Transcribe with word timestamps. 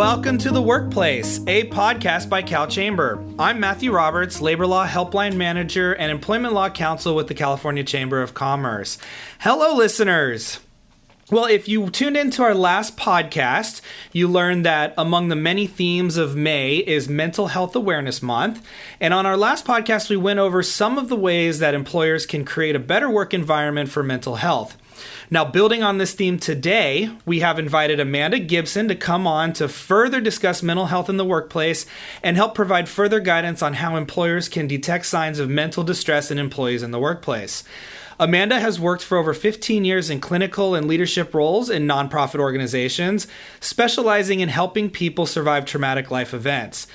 Welcome 0.00 0.38
to 0.38 0.50
The 0.50 0.62
Workplace, 0.62 1.40
a 1.46 1.68
podcast 1.68 2.30
by 2.30 2.42
CalChamber. 2.42 3.34
I'm 3.38 3.60
Matthew 3.60 3.92
Roberts, 3.92 4.40
Labor 4.40 4.66
Law 4.66 4.86
Helpline 4.86 5.36
Manager 5.36 5.92
and 5.92 6.10
Employment 6.10 6.54
Law 6.54 6.70
Counsel 6.70 7.14
with 7.14 7.28
the 7.28 7.34
California 7.34 7.84
Chamber 7.84 8.22
of 8.22 8.32
Commerce. 8.32 8.96
Hello, 9.40 9.76
listeners. 9.76 10.58
Well, 11.30 11.44
if 11.44 11.68
you 11.68 11.90
tuned 11.90 12.16
into 12.16 12.42
our 12.42 12.54
last 12.54 12.96
podcast, 12.96 13.82
you 14.10 14.26
learned 14.26 14.64
that 14.64 14.94
among 14.96 15.28
the 15.28 15.36
many 15.36 15.66
themes 15.66 16.16
of 16.16 16.34
May 16.34 16.76
is 16.76 17.06
Mental 17.06 17.48
Health 17.48 17.76
Awareness 17.76 18.22
Month. 18.22 18.66
And 19.00 19.12
on 19.12 19.26
our 19.26 19.36
last 19.36 19.66
podcast, 19.66 20.08
we 20.08 20.16
went 20.16 20.38
over 20.38 20.62
some 20.62 20.96
of 20.96 21.10
the 21.10 21.14
ways 21.14 21.58
that 21.58 21.74
employers 21.74 22.24
can 22.24 22.46
create 22.46 22.74
a 22.74 22.78
better 22.78 23.10
work 23.10 23.34
environment 23.34 23.90
for 23.90 24.02
mental 24.02 24.36
health. 24.36 24.78
Now, 25.32 25.44
building 25.44 25.84
on 25.84 25.98
this 25.98 26.12
theme 26.12 26.40
today, 26.40 27.08
we 27.24 27.38
have 27.38 27.60
invited 27.60 28.00
Amanda 28.00 28.40
Gibson 28.40 28.88
to 28.88 28.96
come 28.96 29.28
on 29.28 29.52
to 29.52 29.68
further 29.68 30.20
discuss 30.20 30.60
mental 30.60 30.86
health 30.86 31.08
in 31.08 31.18
the 31.18 31.24
workplace 31.24 31.86
and 32.20 32.36
help 32.36 32.52
provide 32.56 32.88
further 32.88 33.20
guidance 33.20 33.62
on 33.62 33.74
how 33.74 33.94
employers 33.94 34.48
can 34.48 34.66
detect 34.66 35.06
signs 35.06 35.38
of 35.38 35.48
mental 35.48 35.84
distress 35.84 36.32
in 36.32 36.38
employees 36.38 36.82
in 36.82 36.90
the 36.90 36.98
workplace. 36.98 37.62
Amanda 38.18 38.58
has 38.58 38.80
worked 38.80 39.04
for 39.04 39.16
over 39.18 39.32
15 39.32 39.84
years 39.84 40.10
in 40.10 40.20
clinical 40.20 40.74
and 40.74 40.88
leadership 40.88 41.32
roles 41.32 41.70
in 41.70 41.86
nonprofit 41.86 42.40
organizations, 42.40 43.28
specializing 43.60 44.40
in 44.40 44.48
helping 44.48 44.90
people 44.90 45.26
survive 45.26 45.64
traumatic 45.64 46.10
life 46.10 46.34
events. 46.34 46.88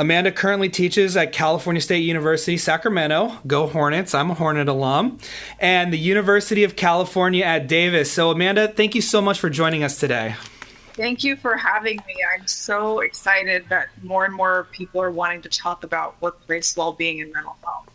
Amanda 0.00 0.30
currently 0.30 0.68
teaches 0.68 1.16
at 1.16 1.32
California 1.32 1.82
State 1.82 2.04
University, 2.04 2.56
Sacramento. 2.56 3.36
Go 3.48 3.66
Hornets. 3.66 4.14
I'm 4.14 4.30
a 4.30 4.34
Hornet 4.34 4.68
alum. 4.68 5.18
And 5.58 5.92
the 5.92 5.98
University 5.98 6.62
of 6.62 6.76
California 6.76 7.44
at 7.44 7.66
Davis. 7.66 8.12
So, 8.12 8.30
Amanda, 8.30 8.68
thank 8.68 8.94
you 8.94 9.02
so 9.02 9.20
much 9.20 9.40
for 9.40 9.50
joining 9.50 9.82
us 9.82 9.98
today. 9.98 10.36
Thank 10.92 11.24
you 11.24 11.34
for 11.34 11.56
having 11.56 11.96
me. 12.06 12.14
I'm 12.32 12.46
so 12.46 13.00
excited 13.00 13.64
that 13.70 13.88
more 14.04 14.24
and 14.24 14.32
more 14.32 14.68
people 14.70 15.02
are 15.02 15.10
wanting 15.10 15.42
to 15.42 15.48
talk 15.48 15.82
about 15.82 16.20
workplace 16.22 16.76
well 16.76 16.92
being 16.92 17.20
and 17.20 17.32
mental 17.32 17.56
health. 17.64 17.87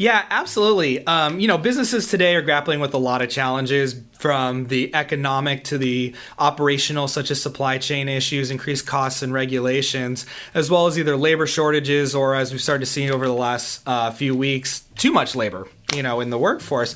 Yeah, 0.00 0.24
absolutely. 0.30 1.06
Um, 1.06 1.40
you 1.40 1.46
know, 1.46 1.58
businesses 1.58 2.06
today 2.06 2.34
are 2.34 2.40
grappling 2.40 2.80
with 2.80 2.94
a 2.94 2.98
lot 2.98 3.20
of 3.20 3.28
challenges 3.28 4.00
from 4.18 4.68
the 4.68 4.94
economic 4.94 5.62
to 5.64 5.76
the 5.76 6.14
operational, 6.38 7.06
such 7.06 7.30
as 7.30 7.42
supply 7.42 7.76
chain 7.76 8.08
issues, 8.08 8.50
increased 8.50 8.86
costs 8.86 9.20
and 9.20 9.30
regulations, 9.30 10.24
as 10.54 10.70
well 10.70 10.86
as 10.86 10.98
either 10.98 11.18
labor 11.18 11.46
shortages 11.46 12.14
or, 12.14 12.34
as 12.34 12.50
we've 12.50 12.62
started 12.62 12.86
to 12.86 12.90
see 12.90 13.10
over 13.10 13.26
the 13.26 13.34
last 13.34 13.82
uh, 13.86 14.10
few 14.10 14.34
weeks, 14.34 14.86
too 14.96 15.12
much 15.12 15.36
labor, 15.36 15.68
you 15.94 16.02
know, 16.02 16.20
in 16.20 16.30
the 16.30 16.38
workforce. 16.38 16.94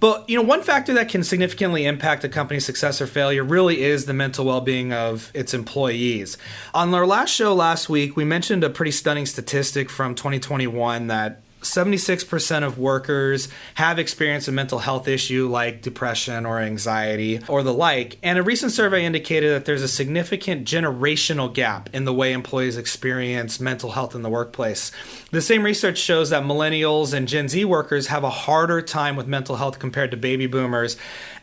But 0.00 0.26
you 0.26 0.38
know, 0.38 0.42
one 0.42 0.62
factor 0.62 0.94
that 0.94 1.10
can 1.10 1.24
significantly 1.24 1.84
impact 1.84 2.24
a 2.24 2.28
company's 2.30 2.64
success 2.64 3.02
or 3.02 3.06
failure 3.06 3.44
really 3.44 3.82
is 3.82 4.06
the 4.06 4.14
mental 4.14 4.46
well-being 4.46 4.94
of 4.94 5.30
its 5.34 5.52
employees. 5.52 6.38
On 6.72 6.94
our 6.94 7.06
last 7.06 7.34
show 7.34 7.54
last 7.54 7.90
week, 7.90 8.16
we 8.16 8.24
mentioned 8.24 8.64
a 8.64 8.70
pretty 8.70 8.92
stunning 8.92 9.26
statistic 9.26 9.90
from 9.90 10.14
2021 10.14 11.08
that 11.08 11.42
76% 11.66 12.62
of 12.62 12.78
workers 12.78 13.48
have 13.74 13.98
experienced 13.98 14.48
a 14.48 14.52
mental 14.52 14.78
health 14.78 15.08
issue 15.08 15.48
like 15.48 15.82
depression 15.82 16.46
or 16.46 16.58
anxiety 16.60 17.40
or 17.48 17.62
the 17.62 17.72
like. 17.72 18.18
And 18.22 18.38
a 18.38 18.42
recent 18.42 18.72
survey 18.72 19.04
indicated 19.04 19.52
that 19.52 19.64
there's 19.64 19.82
a 19.82 19.88
significant 19.88 20.66
generational 20.66 21.52
gap 21.52 21.90
in 21.92 22.04
the 22.04 22.14
way 22.14 22.32
employees 22.32 22.76
experience 22.76 23.60
mental 23.60 23.90
health 23.90 24.14
in 24.14 24.22
the 24.22 24.30
workplace. 24.30 24.92
The 25.30 25.42
same 25.42 25.62
research 25.62 25.98
shows 25.98 26.30
that 26.30 26.44
millennials 26.44 27.12
and 27.12 27.28
Gen 27.28 27.48
Z 27.48 27.64
workers 27.64 28.06
have 28.08 28.24
a 28.24 28.30
harder 28.30 28.80
time 28.80 29.16
with 29.16 29.26
mental 29.26 29.56
health 29.56 29.78
compared 29.78 30.10
to 30.12 30.16
baby 30.16 30.46
boomers 30.46 30.96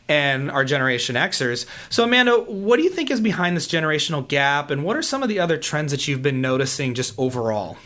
and 0.07 0.51
our 0.51 0.65
Generation 0.65 1.15
Xers. 1.15 1.65
So, 1.89 2.03
Amanda, 2.03 2.37
what 2.37 2.77
do 2.77 2.83
you 2.83 2.89
think 2.89 3.09
is 3.09 3.21
behind 3.21 3.55
this 3.55 3.67
generational 3.67 4.27
gap, 4.27 4.69
and 4.69 4.83
what 4.83 4.97
are 4.97 5.01
some 5.01 5.23
of 5.23 5.29
the 5.29 5.39
other 5.39 5.57
trends 5.57 5.91
that 5.91 6.07
you've 6.07 6.21
been 6.21 6.41
noticing 6.41 6.93
just 6.93 7.17
overall? 7.17 7.77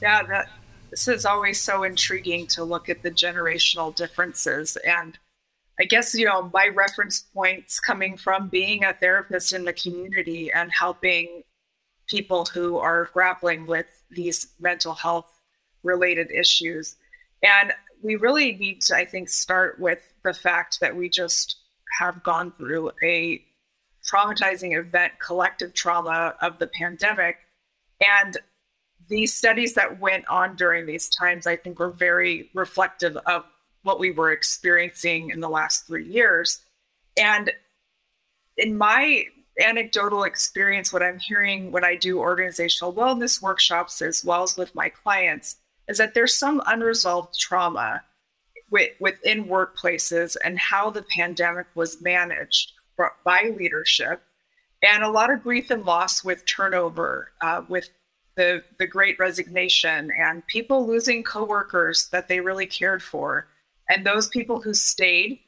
Yeah, 0.00 0.22
that 0.24 0.50
this 0.92 1.08
is 1.08 1.24
always 1.24 1.58
so 1.58 1.84
intriguing 1.84 2.46
to 2.48 2.62
look 2.62 2.90
at 2.90 3.02
the 3.02 3.10
generational 3.10 3.94
differences. 3.94 4.76
And 4.86 5.18
I 5.80 5.84
guess, 5.84 6.14
you 6.14 6.26
know, 6.26 6.50
my 6.52 6.68
reference 6.68 7.20
points 7.34 7.80
coming 7.80 8.18
from 8.18 8.48
being 8.48 8.84
a 8.84 8.92
therapist 8.92 9.54
in 9.54 9.64
the 9.64 9.72
community 9.72 10.52
and 10.52 10.70
helping 10.70 11.44
people 12.08 12.44
who 12.44 12.76
are 12.76 13.08
grappling 13.14 13.66
with 13.66 13.86
these 14.10 14.48
mental 14.60 14.92
health 14.92 15.40
related 15.82 16.30
issues. 16.30 16.96
And 17.42 17.72
we 18.02 18.16
really 18.16 18.52
need 18.52 18.82
to, 18.82 18.94
I 18.94 19.06
think, 19.06 19.30
start 19.30 19.80
with 19.80 20.12
the 20.24 20.34
fact 20.34 20.78
that 20.80 20.94
we 20.94 21.08
just 21.08 21.56
have 22.00 22.22
gone 22.22 22.52
through 22.58 22.90
a 23.02 23.42
traumatizing 24.04 24.78
event, 24.78 25.14
collective 25.24 25.72
trauma 25.72 26.34
of 26.42 26.58
the 26.58 26.66
pandemic. 26.66 27.38
And 28.06 28.36
these 29.12 29.34
studies 29.34 29.74
that 29.74 30.00
went 30.00 30.26
on 30.28 30.56
during 30.56 30.86
these 30.86 31.08
times, 31.08 31.46
I 31.46 31.56
think, 31.56 31.78
were 31.78 31.90
very 31.90 32.48
reflective 32.54 33.16
of 33.26 33.44
what 33.82 34.00
we 34.00 34.10
were 34.10 34.32
experiencing 34.32 35.30
in 35.30 35.40
the 35.40 35.50
last 35.50 35.86
three 35.86 36.06
years. 36.06 36.62
And 37.18 37.52
in 38.56 38.78
my 38.78 39.26
anecdotal 39.60 40.24
experience, 40.24 40.92
what 40.92 41.02
I'm 41.02 41.18
hearing 41.18 41.72
when 41.72 41.84
I 41.84 41.94
do 41.94 42.18
organizational 42.18 42.94
wellness 42.94 43.42
workshops 43.42 44.00
as 44.00 44.24
well 44.24 44.44
as 44.44 44.56
with 44.56 44.74
my 44.74 44.88
clients 44.88 45.56
is 45.88 45.98
that 45.98 46.14
there's 46.14 46.34
some 46.34 46.62
unresolved 46.66 47.38
trauma 47.38 48.02
within 48.70 49.44
workplaces 49.44 50.36
and 50.42 50.58
how 50.58 50.88
the 50.88 51.04
pandemic 51.14 51.66
was 51.74 52.00
managed 52.00 52.72
by 53.24 53.52
leadership, 53.58 54.22
and 54.82 55.02
a 55.02 55.10
lot 55.10 55.30
of 55.30 55.42
grief 55.42 55.70
and 55.70 55.84
loss 55.84 56.24
with 56.24 56.46
turnover, 56.46 57.32
uh, 57.42 57.62
with 57.68 57.90
the 58.34 58.62
the 58.78 58.86
great 58.86 59.18
resignation 59.18 60.10
and 60.18 60.46
people 60.46 60.86
losing 60.86 61.22
coworkers 61.22 62.08
that 62.08 62.28
they 62.28 62.40
really 62.40 62.66
cared 62.66 63.02
for. 63.02 63.46
And 63.88 64.06
those 64.06 64.28
people 64.28 64.60
who 64.60 64.74
stayed 64.74 65.40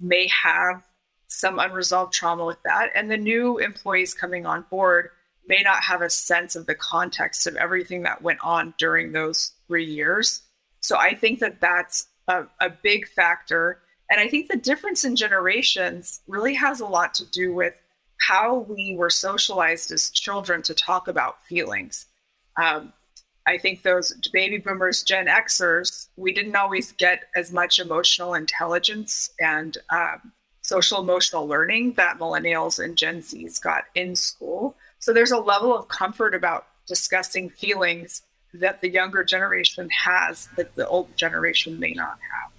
may 0.00 0.28
have 0.28 0.82
some 1.26 1.58
unresolved 1.58 2.12
trauma 2.12 2.44
with 2.44 2.62
that. 2.64 2.90
And 2.94 3.10
the 3.10 3.16
new 3.16 3.58
employees 3.58 4.14
coming 4.14 4.46
on 4.46 4.64
board 4.70 5.10
may 5.46 5.62
not 5.62 5.82
have 5.82 6.02
a 6.02 6.10
sense 6.10 6.56
of 6.56 6.66
the 6.66 6.74
context 6.74 7.46
of 7.46 7.56
everything 7.56 8.02
that 8.02 8.22
went 8.22 8.38
on 8.42 8.74
during 8.78 9.12
those 9.12 9.52
3 9.68 9.84
years. 9.84 10.42
So 10.80 10.96
i 10.98 11.14
think 11.14 11.40
that 11.40 11.60
that's 11.60 12.06
a, 12.28 12.44
a 12.60 12.70
big 12.70 13.08
factor. 13.08 13.80
And 14.10 14.20
i 14.20 14.28
think 14.28 14.48
the 14.48 14.56
difference 14.56 15.04
in 15.04 15.16
generations 15.16 16.20
really 16.26 16.54
has 16.54 16.80
a 16.80 16.86
lot 16.86 17.14
to 17.14 17.30
do 17.30 17.54
with 17.54 17.74
how 18.18 18.60
we 18.68 18.94
were 18.96 19.10
socialized 19.10 19.90
as 19.90 20.10
children 20.10 20.62
to 20.62 20.74
talk 20.74 21.08
about 21.08 21.44
feelings 21.46 22.06
um, 22.56 22.92
I 23.46 23.58
think 23.58 23.82
those 23.82 24.14
baby 24.32 24.58
boomers, 24.58 25.02
Gen 25.02 25.26
Xers, 25.26 26.08
we 26.16 26.32
didn't 26.32 26.56
always 26.56 26.92
get 26.92 27.24
as 27.34 27.52
much 27.52 27.78
emotional 27.78 28.34
intelligence 28.34 29.30
and 29.40 29.76
um, 29.90 30.32
social 30.60 31.00
emotional 31.00 31.46
learning 31.46 31.94
that 31.94 32.18
millennials 32.18 32.82
and 32.82 32.96
Gen 32.96 33.18
Zs 33.18 33.60
got 33.60 33.84
in 33.94 34.14
school. 34.14 34.76
So 35.00 35.12
there's 35.12 35.32
a 35.32 35.38
level 35.38 35.76
of 35.76 35.88
comfort 35.88 36.34
about 36.34 36.66
discussing 36.86 37.50
feelings 37.50 38.22
that 38.54 38.80
the 38.80 38.88
younger 38.88 39.24
generation 39.24 39.88
has 39.90 40.48
that 40.56 40.74
the 40.76 40.86
old 40.86 41.16
generation 41.16 41.80
may 41.80 41.92
not 41.92 42.18
have. 42.32 42.51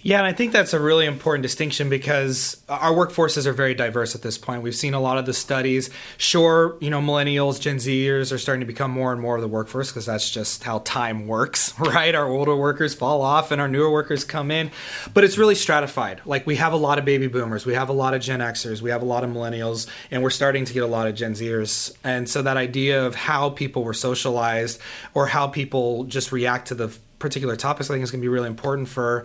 Yeah, 0.00 0.18
and 0.18 0.26
I 0.26 0.32
think 0.32 0.52
that's 0.52 0.72
a 0.72 0.80
really 0.80 1.06
important 1.06 1.42
distinction 1.42 1.90
because 1.90 2.62
our 2.68 2.92
workforces 2.92 3.46
are 3.46 3.52
very 3.52 3.74
diverse 3.74 4.14
at 4.14 4.22
this 4.22 4.38
point. 4.38 4.62
We've 4.62 4.74
seen 4.74 4.94
a 4.94 5.00
lot 5.00 5.18
of 5.18 5.26
the 5.26 5.34
studies. 5.34 5.90
Sure, 6.18 6.76
you 6.80 6.88
know, 6.88 7.00
millennials, 7.00 7.60
Gen 7.60 7.76
Zers 7.76 8.32
are 8.32 8.38
starting 8.38 8.60
to 8.60 8.66
become 8.66 8.92
more 8.92 9.12
and 9.12 9.20
more 9.20 9.34
of 9.34 9.42
the 9.42 9.48
workforce 9.48 9.90
because 9.90 10.06
that's 10.06 10.30
just 10.30 10.62
how 10.62 10.78
time 10.80 11.26
works, 11.26 11.78
right? 11.80 12.14
Our 12.14 12.28
older 12.28 12.54
workers 12.54 12.94
fall 12.94 13.22
off 13.22 13.50
and 13.50 13.60
our 13.60 13.66
newer 13.66 13.90
workers 13.90 14.24
come 14.24 14.52
in. 14.52 14.70
But 15.14 15.24
it's 15.24 15.36
really 15.36 15.56
stratified. 15.56 16.20
Like 16.24 16.46
we 16.46 16.56
have 16.56 16.72
a 16.72 16.76
lot 16.76 16.98
of 17.00 17.04
baby 17.04 17.26
boomers, 17.26 17.66
we 17.66 17.74
have 17.74 17.88
a 17.88 17.92
lot 17.92 18.14
of 18.14 18.22
Gen 18.22 18.38
Xers, 18.38 18.80
we 18.80 18.90
have 18.90 19.02
a 19.02 19.06
lot 19.06 19.24
of 19.24 19.30
millennials, 19.30 19.88
and 20.12 20.22
we're 20.22 20.30
starting 20.30 20.64
to 20.64 20.72
get 20.72 20.84
a 20.84 20.86
lot 20.86 21.08
of 21.08 21.16
Gen 21.16 21.32
Zers. 21.32 21.92
And 22.04 22.28
so 22.28 22.40
that 22.42 22.56
idea 22.56 23.04
of 23.04 23.16
how 23.16 23.50
people 23.50 23.82
were 23.82 23.94
socialized 23.94 24.80
or 25.12 25.26
how 25.26 25.48
people 25.48 26.04
just 26.04 26.30
react 26.30 26.68
to 26.68 26.76
the 26.76 26.96
particular 27.18 27.56
topics, 27.56 27.90
I 27.90 27.94
think 27.94 28.04
is 28.04 28.10
going 28.10 28.20
to 28.20 28.24
be 28.24 28.28
really 28.28 28.48
important 28.48 28.88
for 28.88 29.24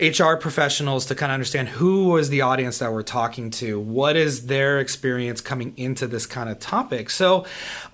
HR 0.00 0.34
professionals 0.34 1.06
to 1.06 1.14
kind 1.14 1.30
of 1.30 1.34
understand 1.34 1.68
who 1.68 2.16
is 2.16 2.28
the 2.28 2.42
audience 2.42 2.78
that 2.78 2.92
we're 2.92 3.02
talking 3.02 3.50
to, 3.52 3.78
what 3.78 4.16
is 4.16 4.46
their 4.46 4.78
experience 4.78 5.40
coming 5.40 5.72
into 5.76 6.06
this 6.06 6.26
kind 6.26 6.48
of 6.48 6.58
topic. 6.58 7.10
So, 7.10 7.44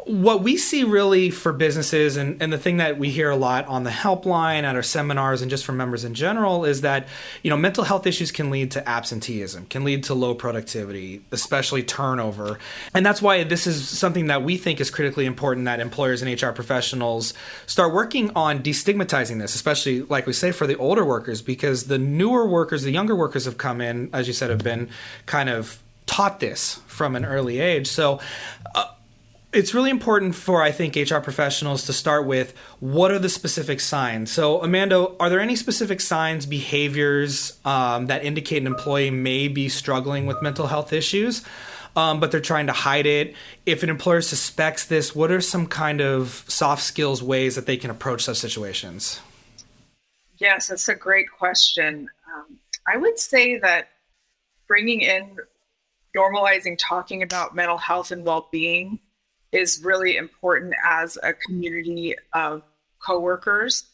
what 0.05 0.43
we 0.43 0.57
see 0.57 0.83
really 0.83 1.31
for 1.31 1.53
businesses, 1.53 2.17
and, 2.17 2.43
and 2.43 2.53
the 2.53 2.59
thing 2.59 2.79
that 2.79 2.99
we 2.99 3.11
hear 3.11 3.31
a 3.31 3.37
lot 3.37 3.67
on 3.67 3.85
the 3.85 3.91
helpline, 3.91 4.65
at 4.65 4.75
our 4.75 4.83
seminars, 4.83 5.43
and 5.43 5.51
just 5.51 5.65
from 5.65 5.77
members 5.77 6.05
in 6.05 6.15
general, 6.15 6.65
is 6.65 6.81
that 6.81 7.07
you 7.43 7.51
know 7.51 7.57
mental 7.57 7.85
health 7.85 8.07
issues 8.07 8.33
can 8.33 8.51
lead 8.51 8.71
to 8.73 8.89
absenteeism, 8.89 9.67
can 9.67 9.85
lead 9.85 10.03
to 10.05 10.15
low 10.15 10.35
productivity, 10.35 11.23
especially 11.31 11.83
turnover, 11.83 12.59
and 12.95 13.07
that's 13.07 13.23
why 13.23 13.45
this 13.45 13.67
is 13.67 13.89
something 13.89 14.27
that 14.27 14.43
we 14.43 14.57
think 14.57 14.81
is 14.81 14.91
critically 14.91 15.27
important 15.27 15.67
that 15.67 15.79
employers 15.81 16.23
and 16.23 16.43
HR 16.43 16.51
professionals 16.51 17.35
start 17.67 17.93
working 17.93 18.31
on 18.35 18.63
destigmatizing 18.63 19.32
this, 19.39 19.55
especially 19.55 20.03
like 20.03 20.27
we 20.27 20.33
say 20.33 20.53
for 20.53 20.67
the 20.67 20.77
older 20.77 21.05
workers, 21.05 21.43
because 21.43 21.85
the 21.85 21.99
newer 21.99 22.47
workers, 22.47 22.83
the 22.83 22.91
younger 22.91 23.17
workers 23.17 23.45
have 23.45 23.59
come 23.59 23.81
in, 23.81 24.11
as 24.13 24.27
you 24.27 24.33
said, 24.33 24.51
have 24.51 24.63
been 24.63 24.89
kind 25.27 25.49
of 25.49 25.83
taught 26.07 26.41
this 26.41 26.81
from 26.87 27.17
an 27.17 27.25
early 27.25 27.61
age. 27.61 27.87
So, 27.87 28.21
uh, 28.75 28.87
it's 29.53 29.75
really 29.75 29.91
important 29.91 30.35
for 30.35 30.63
I 30.63 30.73
think 30.73 30.97
HR 30.97 31.19
professionals 31.19 31.85
to 31.87 31.93
start 31.93 32.27
with 32.27 32.57
what 32.81 33.11
are 33.11 33.19
the 33.19 33.29
specific 33.29 33.81
signs. 33.81 34.33
So, 34.33 34.63
Amanda, 34.63 35.09
are 35.21 35.29
there 35.29 35.41
any 35.41 35.57
specific 35.57 36.01
signs, 36.01 36.47
behaviors 36.47 37.59
um, 37.65 38.07
that 38.07 38.25
indicate 38.25 38.63
an 38.63 38.67
employee 38.67 39.11
may 39.11 39.49
be 39.49 39.69
struggling 39.69 40.27
with 40.27 40.41
mental 40.43 40.67
health 40.69 40.93
issues, 40.93 41.43
um, 41.97 42.21
but 42.21 42.31
they're 42.31 42.41
trying 42.41 42.67
to 42.67 42.73
hide 42.73 43.07
it? 43.07 43.35
If 43.67 43.83
an 43.83 43.91
employer 43.91 44.21
suspects 44.21 44.87
this, 44.87 45.15
what 45.15 45.31
are 45.31 45.41
some 45.41 45.67
kind 45.67 46.01
of 46.01 46.45
soft 46.49 46.83
skills 46.83 47.23
ways 47.23 47.55
that 47.55 47.67
they 47.67 47.77
can 47.77 47.91
approach 47.91 48.23
such 48.23 48.39
situations? 48.39 49.21
Yes, 50.39 50.69
that's 50.69 50.89
a 50.89 50.95
great 50.95 51.31
question. 51.31 52.09
Um, 52.35 52.59
I 52.93 52.97
would 52.97 53.19
say 53.19 53.59
that 53.59 53.91
bringing 54.67 55.03
in 55.03 55.37
normalizing 56.17 56.77
talking 56.79 57.23
about 57.23 57.55
mental 57.55 57.79
health 57.79 58.11
and 58.11 58.25
well-being 58.25 58.99
is 59.53 59.83
really 59.85 60.17
important 60.17 60.75
as 60.85 61.19
a 61.23 61.33
community 61.33 62.15
of 62.33 62.63
coworkers 62.99 63.85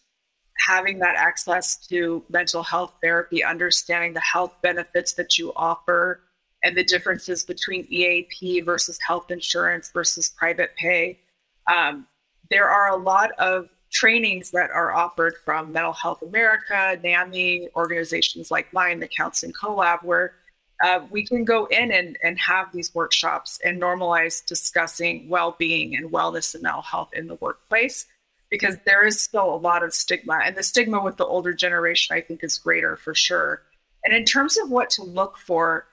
having 0.67 0.99
that 0.99 1.17
access 1.17 1.77
to 1.77 2.25
mental 2.29 2.63
health 2.63 2.95
therapy 3.03 3.45
understanding 3.45 4.13
the 4.13 4.21
health 4.21 4.55
benefits 4.63 5.13
that 5.15 5.39
you 5.39 5.53
offer 5.55 6.21
and 6.63 6.77
the 6.77 6.85
differences 6.85 7.45
between 7.45 7.87
eap 7.91 8.65
versus 8.65 8.99
health 9.07 9.31
insurance 9.31 9.91
versus 9.93 10.31
private 10.31 10.75
pay. 10.77 11.19
Um, 11.73 12.07
there 12.51 12.69
are 12.69 12.91
a 12.91 12.97
lot 12.97 13.31
of 13.39 13.69
trainings 13.91 14.51
that 14.51 14.71
are 14.71 14.93
offered 14.93 15.35
from 15.47 15.73
mental 15.73 15.95
health 15.95 16.21
america 16.21 16.99
nami 17.03 17.71
organizations 17.75 18.51
like 18.51 18.71
mine 18.73 19.01
the 19.01 19.09
counseling 19.09 19.53
collab 19.53 20.03
where 20.05 20.35
uh, 20.85 21.01
we 21.11 21.27
can 21.27 21.43
go 21.43 21.65
in 21.67 21.91
and, 21.91 22.17
and 22.23 22.39
have 22.39 22.71
these 22.73 22.95
workshops 22.95 23.59
and 23.65 23.81
normalize 23.81 24.45
discussing 24.45 25.27
well-being 25.29 25.97
and 25.97 26.11
wellness 26.13 26.55
and 26.55 26.63
mental 26.63 26.83
health 26.83 27.09
in 27.15 27.27
the 27.27 27.35
workplace 27.37 28.05
because 28.51 28.77
there 28.85 29.07
is 29.07 29.21
still 29.21 29.55
a 29.55 29.57
lot 29.57 29.83
of 29.83 29.95
stigma 29.95 30.39
and 30.45 30.55
the 30.55 30.63
stigma 30.63 31.03
with 31.03 31.17
the 31.17 31.25
older 31.25 31.55
generation 31.55 32.15
i 32.15 32.21
think 32.21 32.45
is 32.45 32.59
greater 32.59 32.95
for 32.95 33.15
sure. 33.15 33.63
And 34.05 34.15
in 34.15 34.25
terms 34.25 34.57
of 34.57 34.71
what 34.71 34.91
to 34.91 35.03
look 35.03 35.37
for 35.37 35.87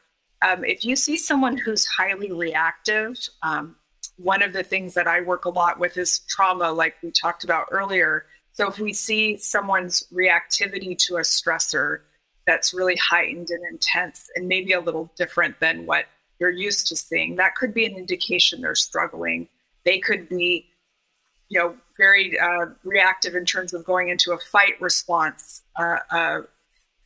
um, 0.45 0.63
if 0.63 0.85
you 0.85 0.95
see 0.95 1.17
someone 1.17 1.57
who's 1.57 1.85
highly 1.85 2.31
reactive 2.31 3.17
um, 3.43 3.75
one 4.17 4.41
of 4.41 4.53
the 4.53 4.63
things 4.63 4.93
that 4.93 5.07
i 5.07 5.21
work 5.21 5.45
a 5.45 5.49
lot 5.49 5.79
with 5.79 5.97
is 5.97 6.19
trauma 6.27 6.71
like 6.71 6.95
we 7.03 7.11
talked 7.11 7.43
about 7.43 7.65
earlier 7.71 8.25
so 8.53 8.69
if 8.69 8.79
we 8.79 8.93
see 8.93 9.35
someone's 9.35 10.07
reactivity 10.13 10.97
to 10.99 11.17
a 11.17 11.21
stressor 11.21 11.99
that's 12.47 12.73
really 12.73 12.95
heightened 12.95 13.49
and 13.49 13.61
intense 13.69 14.29
and 14.35 14.47
maybe 14.47 14.71
a 14.71 14.79
little 14.79 15.11
different 15.17 15.59
than 15.59 15.85
what 15.85 16.05
you're 16.39 16.51
used 16.51 16.87
to 16.87 16.95
seeing, 16.95 17.35
that 17.35 17.55
could 17.55 17.73
be 17.73 17.85
an 17.85 17.95
indication 17.95 18.61
they're 18.61 18.75
struggling. 18.75 19.47
They 19.83 19.99
could 19.99 20.29
be, 20.29 20.67
you 21.49 21.59
know, 21.59 21.75
very 21.97 22.39
uh, 22.39 22.67
reactive 22.83 23.35
in 23.35 23.45
terms 23.45 23.73
of 23.73 23.83
going 23.83 24.09
into 24.09 24.31
a 24.31 24.37
fight 24.37 24.79
response, 24.81 25.63
uh, 25.79 25.97
a 26.11 26.41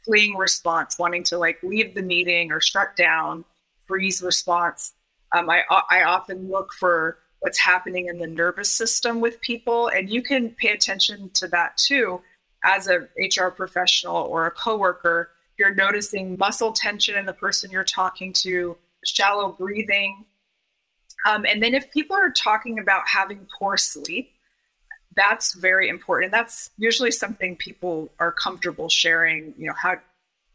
fleeing 0.10 0.36
response, 0.36 0.98
wanting 0.98 1.24
to 1.24 1.38
like 1.38 1.62
leave 1.62 1.94
the 1.94 2.02
meeting 2.02 2.52
or 2.52 2.60
shut 2.60 2.96
down, 2.96 3.46
freeze 3.88 4.22
response. 4.22 4.94
Um, 5.36 5.50
I, 5.50 5.62
I 5.90 6.04
often 6.04 6.50
look 6.50 6.74
for 6.74 7.20
what's 7.42 7.60
happening 7.60 8.08
in 8.08 8.18
the 8.18 8.28
nervous 8.28 8.72
system 8.72 9.22
with 9.22 9.40
people, 9.42 9.90
and 9.90 10.10
you 10.10 10.24
can 10.24 10.50
pay 10.50 10.70
attention 10.70 11.30
to 11.36 11.48
that 11.50 11.78
too 11.78 12.22
as 12.64 12.88
a 12.88 13.08
HR 13.18 13.50
professional 13.50 14.16
or 14.16 14.46
a 14.46 14.52
coworker, 14.52 15.32
you're 15.58 15.76
noticing 15.76 16.38
muscle 16.38 16.72
tension 16.72 17.18
in 17.18 17.26
the 17.26 17.34
person 17.34 17.72
you're 17.72 17.84
talking 17.84 18.34
to, 18.34 18.78
shallow 19.06 19.52
breathing. 19.52 20.26
Um, 21.28 21.46
and 21.46 21.62
then 21.62 21.74
if 21.74 21.92
people 21.92 22.16
are 22.16 22.32
talking 22.32 22.80
about 22.80 23.08
having 23.08 23.48
poor 23.58 23.78
sleep, 23.78 24.32
that's 25.16 25.54
very 25.54 25.90
important. 25.90 26.32
That's 26.32 26.72
usually 26.78 27.12
something 27.12 27.56
people 27.56 28.10
are 28.20 28.32
comfortable 28.32 28.90
sharing. 28.90 29.54
You 29.58 29.68
know, 29.68 29.74
how, 29.74 29.98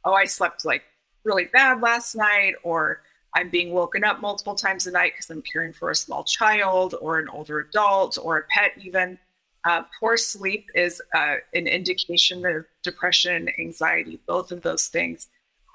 oh, 0.04 0.14
I 0.14 0.24
slept 0.24 0.64
like 0.64 0.82
really 1.24 1.46
bad 1.46 1.80
last 1.80 2.14
night, 2.14 2.54
or 2.62 3.00
I'm 3.34 3.50
being 3.50 3.72
woken 3.72 4.04
up 4.04 4.20
multiple 4.20 4.54
times 4.54 4.86
a 4.86 4.92
night 4.92 5.12
because 5.14 5.30
I'm 5.30 5.42
caring 5.42 5.72
for 5.72 5.90
a 5.90 5.94
small 5.94 6.24
child 6.24 6.94
or 7.00 7.18
an 7.18 7.28
older 7.28 7.58
adult 7.60 8.18
or 8.20 8.38
a 8.38 8.44
pet, 8.44 8.72
even. 8.82 9.18
Uh, 9.66 9.82
poor 9.98 10.14
sleep 10.18 10.66
is 10.74 11.00
uh, 11.14 11.36
an 11.54 11.66
indication 11.66 12.44
of 12.44 12.66
depression, 12.82 13.48
anxiety, 13.58 14.20
both 14.26 14.52
of 14.52 14.60
those 14.60 14.88
things. 14.88 15.28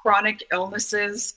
Chronic 0.03 0.43
illnesses 0.53 1.33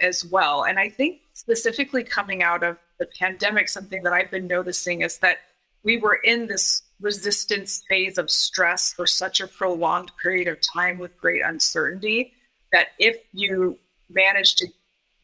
as 0.00 0.24
well. 0.24 0.64
And 0.64 0.78
I 0.78 0.88
think 0.88 1.20
specifically 1.32 2.04
coming 2.04 2.42
out 2.42 2.62
of 2.62 2.78
the 2.98 3.08
pandemic, 3.18 3.68
something 3.68 4.02
that 4.04 4.12
I've 4.12 4.30
been 4.30 4.46
noticing 4.46 5.02
is 5.02 5.18
that 5.18 5.38
we 5.84 5.98
were 5.98 6.16
in 6.16 6.46
this 6.46 6.82
resistance 7.00 7.82
phase 7.88 8.18
of 8.18 8.30
stress 8.30 8.92
for 8.92 9.06
such 9.06 9.40
a 9.40 9.46
prolonged 9.46 10.10
period 10.20 10.48
of 10.48 10.58
time 10.60 10.98
with 10.98 11.16
great 11.18 11.42
uncertainty 11.44 12.32
that 12.72 12.88
if 12.98 13.16
you 13.32 13.78
manage 14.10 14.56
to 14.56 14.66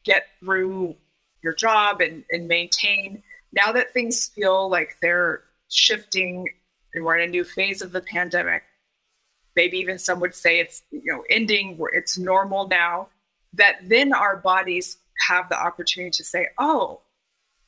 get 0.04 0.26
through 0.40 0.94
your 1.42 1.54
job 1.54 2.00
and, 2.00 2.24
and 2.30 2.46
maintain, 2.46 3.22
now 3.52 3.72
that 3.72 3.92
things 3.92 4.28
feel 4.28 4.68
like 4.68 4.96
they're 5.02 5.42
shifting 5.68 6.46
and 6.94 7.04
we're 7.04 7.18
in 7.18 7.28
a 7.28 7.30
new 7.30 7.44
phase 7.44 7.82
of 7.82 7.92
the 7.92 8.00
pandemic. 8.00 8.62
Maybe 9.56 9.78
even 9.78 9.98
some 9.98 10.20
would 10.20 10.34
say 10.34 10.58
it's 10.60 10.82
you 10.90 11.12
know 11.12 11.24
ending 11.30 11.78
it's 11.92 12.18
normal 12.18 12.66
now. 12.68 13.08
That 13.52 13.76
then 13.88 14.12
our 14.12 14.36
bodies 14.36 14.96
have 15.28 15.48
the 15.48 15.60
opportunity 15.60 16.10
to 16.10 16.24
say, 16.24 16.48
"Oh, 16.58 17.00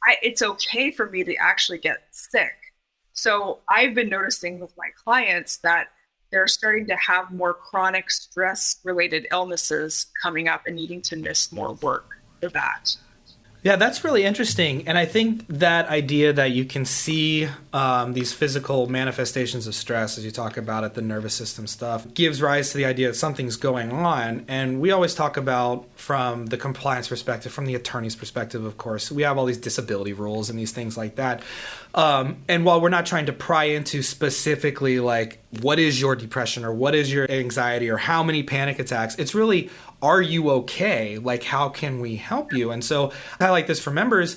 I, 0.05 0.17
it's 0.23 0.43
okay 0.43 0.91
for 0.91 1.09
me 1.09 1.23
to 1.25 1.37
actually 1.37 1.79
get 1.79 1.99
sick." 2.11 2.55
So 3.17 3.61
I've 3.69 3.95
been 3.95 4.11
noticing 4.11 4.61
with 4.61 4.77
my 4.77 4.91
clients 5.03 5.57
that 5.59 5.89
they're 6.31 6.47
starting 6.47 6.87
to 6.89 6.97
have 6.97 7.33
more 7.33 7.55
chronic 7.55 8.11
stress 8.11 8.79
related 8.85 9.27
illnesses 9.33 10.07
coming 10.23 10.49
up 10.49 10.67
and 10.67 10.77
needing 10.77 11.01
to 11.03 11.17
miss 11.17 11.51
more 11.51 11.73
work 11.75 12.21
for 12.41 12.51
that. 12.51 12.97
Yeah, 13.67 13.75
that's 13.75 14.05
really 14.05 14.23
interesting. 14.23 14.87
And 14.87 14.97
I 14.97 15.07
think 15.07 15.45
that 15.49 15.89
idea 15.89 16.33
that 16.33 16.53
you 16.53 16.65
can 16.65 16.85
see 16.85 17.49
um, 17.73 18.13
these 18.13 18.33
physical 18.33 18.87
manifestations 18.87 19.67
of 19.67 19.75
stress, 19.75 20.19
as 20.19 20.25
you 20.25 20.31
talk 20.31 20.57
about 20.57 20.85
it, 20.85 20.95
the 20.95 21.03
nervous 21.03 21.35
system 21.35 21.67
stuff, 21.67 22.15
gives 22.15 22.41
rise 22.41 22.71
to 22.71 22.77
the 22.77 22.85
idea 22.85 23.09
that 23.09 23.15
something's 23.15 23.57
going 23.57 23.91
on. 23.91 24.45
And 24.47 24.81
we 24.81 24.93
always 24.93 25.17
talk 25.17 25.37
about 25.37 25.89
from 25.97 26.47
the 26.47 26.57
compliance 26.57 27.09
perspective, 27.09 27.51
from 27.51 27.67
the 27.67 27.75
attorney's 27.75 28.15
perspective, 28.15 28.65
of 28.65 28.79
course, 28.79 29.11
we 29.11 29.23
have 29.23 29.37
all 29.37 29.47
these 29.47 29.59
disability 29.59 30.13
rules 30.13 30.49
and 30.49 30.57
these 30.57 30.71
things 30.71 30.97
like 30.97 31.17
that. 31.17 31.43
Um, 31.97 32.43
and 32.47 32.67
while 32.67 32.83
we're 32.83 32.91
not 32.91 33.07
trying 33.07 33.27
to 33.27 33.33
pry 33.33 33.65
into 33.65 34.03
specifically 34.03 35.01
like 35.01 35.43
what 35.63 35.79
is 35.79 35.99
your 35.99 36.15
depression 36.15 36.63
or 36.63 36.73
what 36.73 36.95
is 36.95 37.11
your 37.11 37.29
anxiety 37.31 37.89
or 37.89 37.97
how 37.97 38.23
many 38.23 38.43
panic 38.43 38.79
attacks, 38.79 39.15
it's 39.17 39.35
really 39.35 39.71
are 40.03 40.21
you 40.21 40.51
okay? 40.51 41.17
Like, 41.17 41.43
how 41.43 41.71
can 41.71 42.01
we 42.01 42.17
help 42.17 42.53
you? 42.53 42.71
And 42.71 42.85
so 42.85 43.13
I 43.41 43.49
like 43.49 43.67
this 43.67 43.81
for 43.81 43.91
members. 43.91 44.37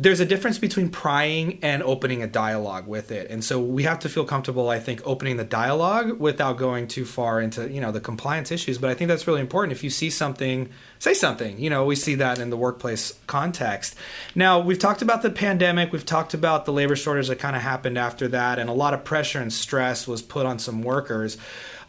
There's 0.00 0.20
a 0.20 0.24
difference 0.24 0.58
between 0.58 0.90
prying 0.90 1.58
and 1.60 1.82
opening 1.82 2.22
a 2.22 2.28
dialogue 2.28 2.86
with 2.86 3.10
it. 3.10 3.28
And 3.32 3.44
so 3.44 3.58
we 3.58 3.82
have 3.82 3.98
to 3.98 4.08
feel 4.08 4.24
comfortable, 4.24 4.68
I 4.68 4.78
think, 4.78 5.02
opening 5.04 5.38
the 5.38 5.44
dialogue 5.44 6.20
without 6.20 6.56
going 6.56 6.86
too 6.86 7.04
far 7.04 7.40
into, 7.40 7.68
you 7.68 7.80
know, 7.80 7.90
the 7.90 7.98
compliance 7.98 8.52
issues. 8.52 8.78
But 8.78 8.90
I 8.90 8.94
think 8.94 9.08
that's 9.08 9.26
really 9.26 9.40
important. 9.40 9.72
If 9.72 9.82
you 9.82 9.90
see 9.90 10.08
something, 10.08 10.68
say 11.00 11.14
something. 11.14 11.58
You 11.58 11.68
know, 11.68 11.84
we 11.84 11.96
see 11.96 12.14
that 12.14 12.38
in 12.38 12.50
the 12.50 12.56
workplace 12.56 13.18
context. 13.26 13.96
Now, 14.36 14.60
we've 14.60 14.78
talked 14.78 15.02
about 15.02 15.22
the 15.22 15.30
pandemic, 15.30 15.90
we've 15.90 16.06
talked 16.06 16.32
about 16.32 16.64
the 16.64 16.72
labor 16.72 16.94
shortage 16.94 17.26
that 17.26 17.40
kind 17.40 17.56
of 17.56 17.62
happened 17.62 17.98
after 17.98 18.28
that, 18.28 18.60
and 18.60 18.70
a 18.70 18.74
lot 18.74 18.94
of 18.94 19.02
pressure 19.02 19.40
and 19.40 19.52
stress 19.52 20.06
was 20.06 20.22
put 20.22 20.46
on 20.46 20.60
some 20.60 20.82
workers. 20.82 21.38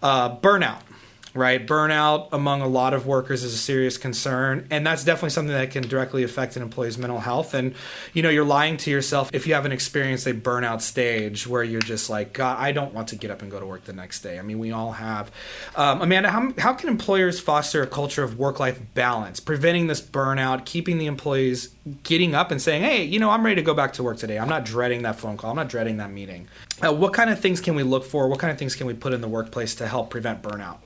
Uh, 0.01 0.35
burnout 0.35 0.81
right? 1.33 1.65
Burnout 1.65 2.29
among 2.31 2.61
a 2.61 2.67
lot 2.67 2.93
of 2.93 3.05
workers 3.05 3.43
is 3.43 3.53
a 3.53 3.57
serious 3.57 3.97
concern, 3.97 4.67
and 4.69 4.85
that's 4.85 5.03
definitely 5.03 5.29
something 5.29 5.53
that 5.53 5.71
can 5.71 5.83
directly 5.87 6.23
affect 6.23 6.55
an 6.55 6.61
employee's 6.61 6.97
mental 6.97 7.19
health. 7.19 7.53
And 7.53 7.75
you 8.13 8.23
know, 8.23 8.29
you're 8.29 8.45
lying 8.45 8.77
to 8.77 8.91
yourself 8.91 9.29
if 9.33 9.45
you 9.47 9.53
haven't 9.53 9.71
experienced 9.71 10.27
a 10.27 10.33
burnout 10.33 10.81
stage 10.81 11.47
where 11.47 11.63
you're 11.63 11.81
just 11.81 12.09
like, 12.09 12.33
God, 12.33 12.57
I 12.59 12.71
don't 12.71 12.93
want 12.93 13.09
to 13.09 13.15
get 13.15 13.31
up 13.31 13.41
and 13.41 13.51
go 13.51 13.59
to 13.59 13.65
work 13.65 13.85
the 13.85 13.93
next 13.93 14.21
day. 14.21 14.39
I 14.39 14.41
mean, 14.41 14.59
we 14.59 14.71
all 14.71 14.93
have. 14.93 15.31
Um, 15.75 16.01
Amanda, 16.01 16.29
how, 16.31 16.53
how 16.57 16.73
can 16.73 16.89
employers 16.89 17.39
foster 17.39 17.81
a 17.81 17.87
culture 17.87 18.23
of 18.23 18.37
work-life 18.37 18.79
balance, 18.93 19.39
preventing 19.39 19.87
this 19.87 20.01
burnout, 20.01 20.65
keeping 20.65 20.97
the 20.97 21.05
employees 21.05 21.69
getting 22.03 22.35
up 22.35 22.51
and 22.51 22.61
saying, 22.61 22.83
"Hey, 22.83 23.03
you 23.03 23.19
know, 23.19 23.29
I'm 23.29 23.43
ready 23.43 23.55
to 23.55 23.61
go 23.61 23.73
back 23.73 23.93
to 23.93 24.03
work 24.03 24.17
today. 24.17 24.37
I'm 24.37 24.49
not 24.49 24.65
dreading 24.65 25.03
that 25.03 25.19
phone 25.19 25.37
call. 25.37 25.51
I'm 25.51 25.55
not 25.55 25.69
dreading 25.69 25.97
that 25.97 26.11
meeting." 26.11 26.47
Uh, 26.81 26.93
what 26.93 27.13
kind 27.13 27.29
of 27.29 27.39
things 27.39 27.59
can 27.61 27.75
we 27.75 27.83
look 27.83 28.05
for? 28.05 28.27
What 28.27 28.39
kind 28.39 28.51
of 28.51 28.57
things 28.57 28.75
can 28.75 28.87
we 28.87 28.93
put 28.93 29.13
in 29.13 29.21
the 29.21 29.27
workplace 29.27 29.75
to 29.75 29.87
help 29.87 30.09
prevent 30.09 30.41
burnout? 30.41 30.77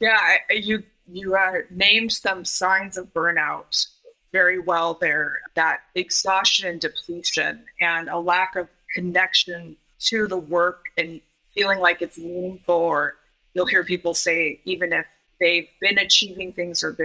Yeah, 0.00 0.38
you 0.50 0.82
you 1.06 1.36
uh, 1.36 1.60
named 1.70 2.12
some 2.12 2.44
signs 2.44 2.96
of 2.96 3.12
burnout 3.14 3.86
very 4.32 4.58
well 4.58 4.94
there. 5.00 5.40
That 5.54 5.80
exhaustion 5.94 6.68
and 6.68 6.80
depletion, 6.80 7.64
and 7.80 8.08
a 8.08 8.18
lack 8.18 8.56
of 8.56 8.68
connection 8.94 9.76
to 10.00 10.26
the 10.26 10.36
work 10.36 10.84
and 10.98 11.20
feeling 11.54 11.78
like 11.80 12.02
it's 12.02 12.18
meaningful. 12.18 12.74
Or 12.74 13.14
you'll 13.54 13.66
hear 13.66 13.84
people 13.84 14.14
say, 14.14 14.60
even 14.64 14.92
if 14.92 15.06
they've 15.40 15.68
been 15.80 15.98
achieving 15.98 16.52
things 16.52 16.82
or, 16.84 16.96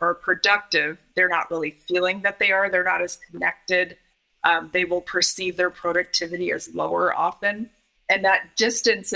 or 0.00 0.14
productive, 0.14 0.98
they're 1.14 1.28
not 1.28 1.50
really 1.50 1.76
feeling 1.88 2.22
that 2.22 2.38
they 2.38 2.50
are. 2.52 2.70
They're 2.70 2.84
not 2.84 3.02
as 3.02 3.18
connected 3.30 3.96
Um, 4.42 4.70
they 4.72 4.84
will 4.84 5.02
perceive 5.02 5.56
their 5.56 5.70
productivity 5.70 6.50
as 6.52 6.74
lower 6.74 7.14
often. 7.14 7.70
And 8.08 8.24
that 8.24 8.56
distance 8.56 9.12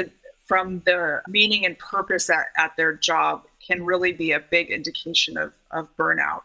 from 0.47 0.83
their 0.85 1.23
meaning 1.29 1.65
and 1.65 1.79
purpose 1.79 2.29
at, 2.31 2.47
at 2.57 2.77
their 2.77 2.93
job 2.93 3.45
can 3.67 3.85
really 3.85 4.13
be 4.13 4.33
a 4.33 4.41
big 4.41 4.71
indication 4.71 5.37
of, 5.37 5.53
of 5.71 5.89
burnout. 5.97 6.43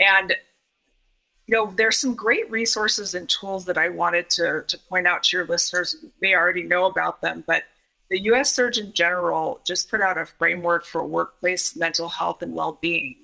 And 0.00 0.34
you 1.46 1.54
know, 1.54 1.72
there's 1.76 1.98
some 1.98 2.14
great 2.14 2.50
resources 2.50 3.14
and 3.14 3.26
tools 3.28 3.64
that 3.64 3.78
I 3.78 3.88
wanted 3.88 4.28
to, 4.30 4.64
to 4.68 4.78
point 4.90 5.06
out 5.06 5.22
to 5.24 5.36
your 5.38 5.46
listeners. 5.46 5.96
You 6.02 6.12
may 6.20 6.34
already 6.34 6.62
know 6.62 6.84
about 6.84 7.22
them, 7.22 7.42
but 7.46 7.64
the 8.10 8.20
US 8.32 8.52
Surgeon 8.52 8.92
General 8.92 9.60
just 9.66 9.90
put 9.90 10.02
out 10.02 10.18
a 10.18 10.26
framework 10.26 10.84
for 10.84 11.04
workplace 11.06 11.74
mental 11.74 12.08
health 12.08 12.42
and 12.42 12.54
well 12.54 12.78
being. 12.82 13.16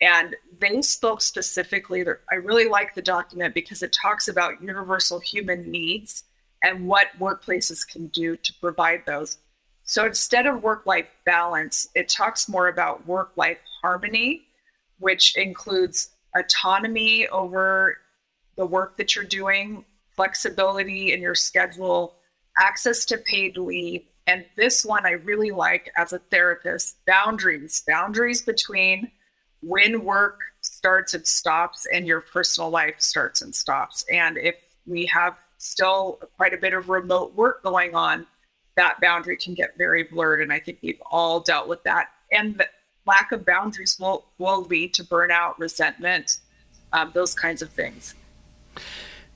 And 0.00 0.34
they 0.60 0.80
spoke 0.80 1.20
specifically, 1.20 2.04
I 2.30 2.36
really 2.36 2.68
like 2.68 2.94
the 2.94 3.02
document 3.02 3.54
because 3.54 3.82
it 3.82 3.92
talks 3.92 4.28
about 4.28 4.62
universal 4.62 5.18
human 5.18 5.70
needs 5.70 6.24
and 6.62 6.86
what 6.86 7.08
workplaces 7.18 7.86
can 7.86 8.06
do 8.08 8.36
to 8.36 8.52
provide 8.60 9.02
those. 9.06 9.38
So 9.88 10.04
instead 10.04 10.44
of 10.44 10.62
work 10.62 10.84
life 10.84 11.08
balance, 11.24 11.88
it 11.94 12.10
talks 12.10 12.46
more 12.46 12.68
about 12.68 13.06
work 13.06 13.32
life 13.36 13.58
harmony, 13.80 14.42
which 14.98 15.34
includes 15.34 16.10
autonomy 16.36 17.26
over 17.28 17.96
the 18.56 18.66
work 18.66 18.98
that 18.98 19.16
you're 19.16 19.24
doing, 19.24 19.86
flexibility 20.14 21.14
in 21.14 21.22
your 21.22 21.34
schedule, 21.34 22.16
access 22.58 23.06
to 23.06 23.16
paid 23.16 23.56
leave. 23.56 24.02
And 24.26 24.44
this 24.56 24.84
one 24.84 25.06
I 25.06 25.12
really 25.12 25.52
like 25.52 25.90
as 25.96 26.12
a 26.12 26.18
therapist 26.18 26.98
boundaries, 27.06 27.82
boundaries 27.88 28.42
between 28.42 29.10
when 29.62 30.04
work 30.04 30.38
starts 30.60 31.14
and 31.14 31.26
stops 31.26 31.86
and 31.90 32.06
your 32.06 32.20
personal 32.20 32.68
life 32.68 32.96
starts 32.98 33.40
and 33.40 33.54
stops. 33.54 34.04
And 34.12 34.36
if 34.36 34.56
we 34.86 35.06
have 35.06 35.38
still 35.56 36.20
quite 36.36 36.52
a 36.52 36.58
bit 36.58 36.74
of 36.74 36.90
remote 36.90 37.34
work 37.34 37.62
going 37.62 37.94
on, 37.94 38.26
that 38.78 39.00
boundary 39.00 39.36
can 39.36 39.54
get 39.54 39.76
very 39.76 40.04
blurred. 40.04 40.40
And 40.40 40.52
I 40.52 40.60
think 40.60 40.78
we've 40.82 41.02
all 41.10 41.40
dealt 41.40 41.66
with 41.66 41.82
that. 41.82 42.10
And 42.30 42.56
the 42.56 42.68
lack 43.06 43.32
of 43.32 43.44
boundaries 43.44 43.98
will, 43.98 44.26
will 44.38 44.62
lead 44.62 44.94
to 44.94 45.04
burnout, 45.04 45.58
resentment, 45.58 46.38
um, 46.92 47.10
those 47.12 47.34
kinds 47.34 47.60
of 47.60 47.70
things. 47.70 48.14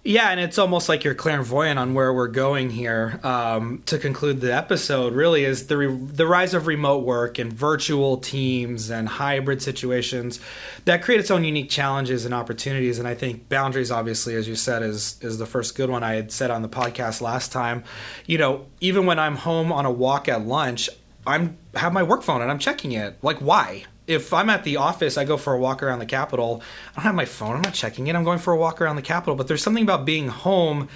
Yeah, 0.04 0.30
and 0.30 0.40
it's 0.40 0.58
almost 0.58 0.88
like 0.88 1.04
you're 1.04 1.14
clairvoyant 1.14 1.78
on 1.78 1.94
where 1.94 2.12
we're 2.12 2.26
going 2.26 2.70
here. 2.70 3.20
Um, 3.22 3.84
to 3.86 3.98
conclude 3.98 4.40
the 4.40 4.52
episode, 4.52 5.12
really 5.12 5.44
is 5.44 5.68
the 5.68 5.76
re- 5.76 5.94
the 5.94 6.26
rise 6.26 6.54
of 6.54 6.66
remote 6.66 7.04
work 7.04 7.38
and 7.38 7.52
virtual 7.52 8.16
teams 8.16 8.90
and 8.90 9.08
hybrid 9.08 9.62
situations 9.62 10.40
that 10.86 11.04
create 11.04 11.20
its 11.20 11.30
own 11.30 11.44
unique 11.44 11.70
challenges 11.70 12.24
and 12.24 12.34
opportunities. 12.34 12.98
And 12.98 13.06
I 13.06 13.14
think 13.14 13.48
boundaries, 13.48 13.92
obviously, 13.92 14.34
as 14.34 14.48
you 14.48 14.56
said, 14.56 14.82
is 14.82 15.18
is 15.20 15.38
the 15.38 15.46
first 15.46 15.76
good 15.76 15.88
one 15.88 16.02
I 16.02 16.16
had 16.16 16.32
said 16.32 16.50
on 16.50 16.62
the 16.62 16.68
podcast 16.68 17.20
last 17.20 17.52
time. 17.52 17.84
You 18.26 18.38
know, 18.38 18.66
even 18.80 19.06
when 19.06 19.20
I'm 19.20 19.36
home 19.36 19.70
on 19.70 19.86
a 19.86 19.92
walk 19.92 20.28
at 20.28 20.44
lunch, 20.44 20.90
I'm 21.28 21.58
have 21.74 21.92
my 21.92 22.02
work 22.02 22.24
phone 22.24 22.42
and 22.42 22.50
I'm 22.50 22.58
checking 22.58 22.90
it. 22.90 23.18
Like, 23.22 23.38
why? 23.38 23.84
If 24.06 24.32
I'm 24.32 24.50
at 24.50 24.64
the 24.64 24.76
office, 24.76 25.16
I 25.16 25.24
go 25.24 25.36
for 25.36 25.52
a 25.52 25.58
walk 25.58 25.82
around 25.82 26.00
the 26.00 26.06
Capitol. 26.06 26.62
I 26.92 26.94
don't 26.96 27.04
have 27.04 27.14
my 27.14 27.24
phone. 27.24 27.56
I'm 27.56 27.62
not 27.62 27.74
checking 27.74 28.06
it. 28.06 28.16
I'm 28.16 28.24
going 28.24 28.38
for 28.38 28.52
a 28.52 28.56
walk 28.56 28.80
around 28.80 28.96
the 28.96 29.02
Capitol. 29.02 29.34
But 29.34 29.48
there's 29.48 29.62
something 29.62 29.84
about 29.84 30.04
being 30.04 30.28
home. 30.28 30.88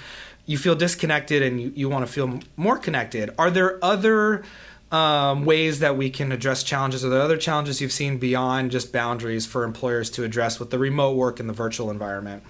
You 0.44 0.58
feel 0.58 0.75
disconnected 0.75 1.42
and 1.42 1.60
you, 1.60 1.72
you 1.75 1.88
want 1.88 2.06
to 2.06 2.12
feel 2.12 2.40
more 2.56 2.78
connected. 2.78 3.30
Are 3.38 3.50
there 3.50 3.84
other 3.84 4.44
um, 4.92 5.44
ways 5.44 5.80
that 5.80 5.96
we 5.96 6.10
can 6.10 6.32
address 6.32 6.62
challenges? 6.62 7.04
Are 7.04 7.08
there 7.08 7.20
other 7.20 7.36
challenges 7.36 7.80
you've 7.80 7.92
seen 7.92 8.18
beyond 8.18 8.70
just 8.70 8.92
boundaries 8.92 9.46
for 9.46 9.64
employers 9.64 10.10
to 10.10 10.25
address 10.25 10.60
with 10.60 10.70
the 10.70 10.78
remote 10.78 11.16
work 11.16 11.40
and 11.40 11.48
the 11.48 11.54
virtual 11.54 11.90
environment? 11.90 12.42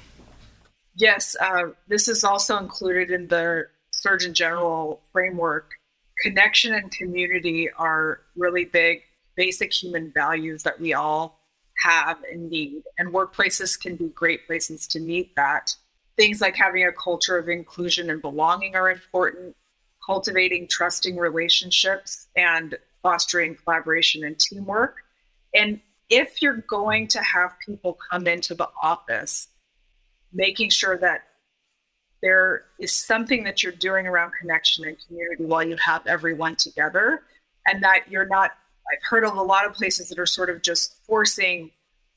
Yes, 0.94 1.36
uh, 1.40 1.68
this 1.88 2.08
is 2.08 2.24
also 2.24 2.56
included 2.58 3.10
in 3.10 3.28
the 3.28 3.66
Surgeon 3.90 4.34
General 4.34 5.02
framework. 5.12 5.72
Connection 6.22 6.74
and 6.74 6.90
community 6.90 7.70
are 7.70 8.20
really 8.34 8.64
big 8.64 9.02
basic 9.36 9.72
human 9.72 10.12
values 10.12 10.62
that 10.62 10.80
we 10.80 10.94
all 10.94 11.40
have 11.84 12.18
and 12.30 12.50
need. 12.50 12.82
And 12.98 13.12
workplaces 13.12 13.78
can 13.78 13.96
be 13.96 14.08
great 14.08 14.46
places 14.46 14.86
to 14.88 15.00
meet 15.00 15.34
that. 15.36 15.74
Things 16.16 16.40
like 16.40 16.56
having 16.56 16.84
a 16.84 16.92
culture 16.92 17.36
of 17.36 17.48
inclusion 17.48 18.08
and 18.10 18.22
belonging 18.22 18.74
are 18.74 18.90
important, 18.90 19.54
cultivating 20.04 20.66
trusting 20.68 21.16
relationships 21.16 22.28
and 22.36 22.76
fostering 23.02 23.54
collaboration 23.54 24.24
and 24.24 24.38
teamwork. 24.38 24.96
And 25.54 25.80
if 26.08 26.40
you're 26.40 26.64
going 26.68 27.08
to 27.08 27.20
have 27.20 27.52
people 27.64 27.98
come 28.10 28.26
into 28.26 28.54
the 28.54 28.68
office, 28.82 29.48
making 30.32 30.70
sure 30.70 30.96
that 30.98 31.24
there 32.22 32.64
is 32.80 32.92
something 32.92 33.44
that 33.44 33.62
you're 33.62 33.72
doing 33.72 34.06
around 34.06 34.32
connection 34.40 34.86
and 34.86 34.96
community 35.06 35.44
while 35.44 35.62
you 35.62 35.76
have 35.76 36.06
everyone 36.06 36.56
together, 36.56 37.22
and 37.66 37.82
that 37.82 38.04
you're 38.08 38.26
not 38.26 38.52
I've 38.92 39.02
heard 39.08 39.24
of 39.24 39.36
a 39.36 39.42
lot 39.42 39.66
of 39.66 39.74
places 39.74 40.08
that 40.08 40.18
are 40.18 40.26
sort 40.26 40.50
of 40.50 40.62
just 40.62 40.96
forcing, 41.06 41.70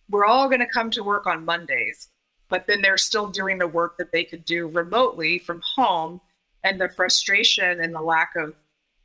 we're 0.10 0.26
all 0.26 0.48
going 0.48 0.60
to 0.60 0.68
come 0.68 0.92
to 0.92 1.04
work 1.04 1.26
on 1.26 1.46
Mondays, 1.46 2.10
but 2.50 2.68
then 2.68 2.82
they're 2.82 2.98
still 2.98 3.28
doing 3.28 3.58
the 3.58 3.68
work 3.68 3.98
that 3.98 4.12
they 4.12 4.24
could 4.24 4.46
do 4.46 4.68
remotely 4.68 5.40
from 5.40 5.62
home. 5.76 6.22
And 6.64 6.80
the 6.80 6.90
frustration 6.90 7.80
and 7.80 7.96
the 7.96 8.02
lack 8.02 8.36
of 8.36 8.54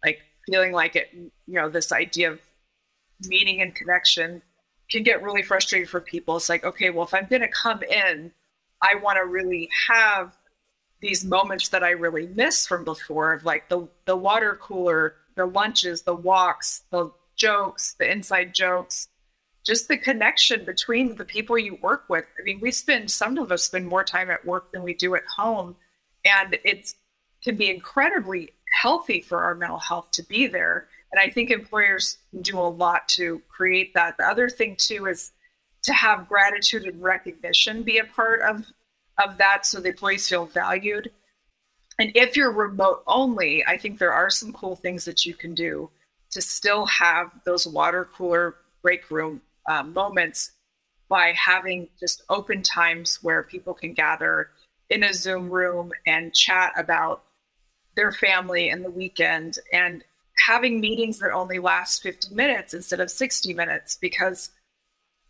like 0.04 0.20
feeling 0.46 0.72
like 0.72 0.96
it, 0.96 1.08
you 1.12 1.30
know, 1.46 1.68
this 1.68 1.92
idea 1.92 2.32
of 2.32 2.40
meeting 3.26 3.62
and 3.62 3.74
connection 3.74 4.42
can 4.90 5.02
get 5.02 5.22
really 5.22 5.42
frustrating 5.42 5.86
for 5.86 6.00
people. 6.00 6.36
It's 6.36 6.48
like, 6.48 6.64
okay, 6.64 6.90
well, 6.90 7.04
if 7.04 7.14
I'm 7.14 7.26
going 7.26 7.42
to 7.42 7.48
come 7.48 7.82
in, 7.82 8.32
I 8.82 8.96
want 8.96 9.16
to 9.16 9.24
really 9.24 9.68
have 9.88 10.36
these 11.00 11.24
moments 11.24 11.68
that 11.68 11.84
I 11.84 11.90
really 11.90 12.26
miss 12.26 12.66
from 12.66 12.84
before 12.84 13.34
of 13.34 13.44
like 13.44 13.68
the 13.68 13.86
the 14.04 14.16
water 14.16 14.58
cooler, 14.60 15.14
the 15.34 15.46
lunches, 15.46 16.02
the 16.02 16.14
walks, 16.14 16.84
the 16.90 17.10
jokes, 17.36 17.94
the 17.98 18.10
inside 18.10 18.54
jokes, 18.54 19.08
just 19.64 19.88
the 19.88 19.96
connection 19.96 20.64
between 20.64 21.16
the 21.16 21.24
people 21.24 21.58
you 21.58 21.78
work 21.82 22.04
with. 22.08 22.24
I 22.38 22.42
mean, 22.42 22.60
we 22.60 22.70
spend 22.70 23.10
some 23.10 23.38
of 23.38 23.50
us 23.50 23.64
spend 23.64 23.86
more 23.86 24.04
time 24.04 24.30
at 24.30 24.44
work 24.44 24.72
than 24.72 24.82
we 24.82 24.94
do 24.94 25.14
at 25.14 25.24
home, 25.36 25.76
and 26.24 26.58
it's 26.64 26.96
can 27.42 27.56
be 27.56 27.68
incredibly 27.68 28.50
healthy 28.80 29.20
for 29.20 29.42
our 29.42 29.54
mental 29.54 29.78
health 29.78 30.10
to 30.12 30.22
be 30.22 30.46
there. 30.46 30.88
And 31.12 31.20
I 31.20 31.28
think 31.28 31.50
employers 31.50 32.16
do 32.40 32.58
a 32.58 32.62
lot 32.62 33.06
to 33.10 33.42
create 33.48 33.92
that. 33.94 34.16
The 34.16 34.24
other 34.24 34.48
thing 34.48 34.76
too 34.78 35.06
is 35.06 35.30
to 35.82 35.92
have 35.92 36.28
gratitude 36.28 36.84
and 36.84 37.02
recognition 37.02 37.82
be 37.82 37.98
a 37.98 38.04
part 38.04 38.40
of 38.40 38.64
of 39.22 39.38
that 39.38 39.64
so 39.64 39.80
the 39.80 39.90
employees 39.90 40.28
feel 40.28 40.46
valued. 40.46 41.10
And 42.00 42.10
if 42.16 42.36
you're 42.36 42.50
remote 42.50 43.04
only, 43.06 43.64
I 43.64 43.76
think 43.76 43.98
there 43.98 44.12
are 44.12 44.30
some 44.30 44.52
cool 44.52 44.74
things 44.74 45.04
that 45.04 45.24
you 45.24 45.34
can 45.34 45.54
do 45.54 45.90
to 46.34 46.42
still 46.42 46.84
have 46.86 47.30
those 47.44 47.66
water 47.66 48.08
cooler 48.14 48.56
break 48.82 49.10
room 49.10 49.40
uh, 49.68 49.82
moments 49.82 50.52
by 51.08 51.32
having 51.32 51.88
just 51.98 52.22
open 52.28 52.62
times 52.62 53.18
where 53.22 53.42
people 53.42 53.72
can 53.72 53.94
gather 53.94 54.50
in 54.90 55.02
a 55.02 55.14
Zoom 55.14 55.48
room 55.48 55.92
and 56.06 56.34
chat 56.34 56.72
about 56.76 57.22
their 57.96 58.12
family 58.12 58.68
and 58.68 58.84
the 58.84 58.90
weekend 58.90 59.58
and 59.72 60.04
having 60.46 60.80
meetings 60.80 61.18
that 61.20 61.30
only 61.30 61.58
last 61.58 62.02
50 62.02 62.34
minutes 62.34 62.74
instead 62.74 63.00
of 63.00 63.10
60 63.10 63.54
minutes 63.54 63.96
because 64.00 64.50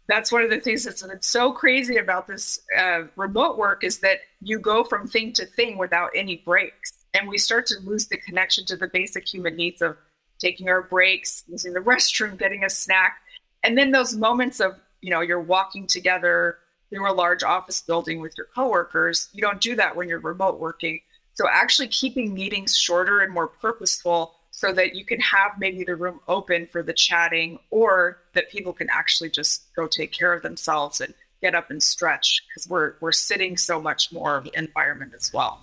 that's 0.09 0.33
one 0.33 0.43
of 0.43 0.51
the 0.51 0.61
things 0.61 0.85
that's, 0.85 1.05
so 1.27 1.53
crazy 1.53 1.97
about 1.97 2.27
this 2.27 2.61
uh, 2.79 3.03
remote 3.17 3.57
work 3.57 3.85
is 3.85 4.01
that 4.01 4.19
you 4.43 4.59
go 4.59 4.85
from 4.85 5.07
thing 5.07 5.33
to 5.33 5.47
thing 5.47 5.79
without 5.79 6.11
any 6.15 6.37
breaks. 6.37 6.93
And 7.15 7.29
we 7.29 7.39
start 7.39 7.67
to 7.67 7.79
lose 7.81 8.09
the 8.09 8.19
connection 8.19 8.67
to 8.67 8.77
the 8.77 8.89
basic 8.89 9.27
human 9.27 9.57
needs 9.57 9.81
of 9.81 9.97
taking 10.39 10.69
our 10.69 10.83
breaks, 10.83 11.45
using 11.49 11.73
the 11.73 11.81
restroom, 11.93 12.39
getting 12.39 12.65
a 12.65 12.71
snack. 12.71 13.19
And 13.63 13.77
then 13.79 13.91
those 13.91 14.15
moments 14.15 14.61
of, 14.61 14.75
you 15.01 15.11
know, 15.11 15.21
you're 15.21 15.41
walking 15.41 15.87
together 15.87 16.59
through 16.91 17.11
a 17.11 17.13
large 17.13 17.43
office 17.43 17.83
building 17.83 18.21
with 18.21 18.37
your 18.37 18.47
coworkers. 18.55 19.29
You 19.33 19.43
don't 19.43 19.61
do 19.61 19.75
that 19.77 19.97
when 19.97 20.09
you're 20.09 20.21
remote 20.21 20.61
working. 20.61 21.01
So 21.33 21.47
actually 21.51 21.89
keeping 21.89 22.33
meetings 22.33 22.77
shorter 22.77 23.21
and 23.21 23.33
more 23.33 23.49
purposeful 23.49 24.35
so 24.51 24.73
that 24.73 24.95
you 24.95 25.05
can 25.05 25.19
have 25.19 25.53
maybe 25.59 25.83
the 25.83 25.97
room 25.97 26.21
open 26.29 26.67
for 26.67 26.83
the 26.83 26.93
chatting 26.93 27.59
or 27.71 28.19
that 28.35 28.51
people 28.51 28.73
can 28.73 28.89
actually 28.91 29.31
just 29.31 29.75
go 29.75 29.89
take 29.89 30.13
care 30.13 30.33
of 30.33 30.43
themselves 30.43 31.01
and 31.01 31.13
get 31.43 31.57
up 31.57 31.71
and 31.71 31.83
stretch 31.83 32.43
because 32.49 32.69
we're 32.69 32.95
we're 33.01 33.13
sitting 33.13 33.57
so 33.57 33.81
much 33.81 34.13
more 34.13 34.37
of 34.37 34.45
the 34.45 34.53
environment 34.57 35.13
as 35.15 35.33
well. 35.35 35.61